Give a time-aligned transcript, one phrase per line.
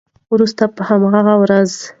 [0.33, 1.69] وروسته په همغه ورځ